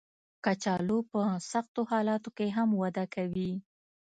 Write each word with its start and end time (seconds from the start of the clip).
کچالو 0.45 0.97
په 1.11 1.21
سختو 1.51 1.81
حالاتو 1.91 2.29
کې 2.37 2.47
هم 2.57 2.69
وده 2.81 3.05
کوي 3.15 3.51